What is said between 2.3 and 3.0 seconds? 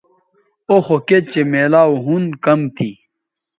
کم تھی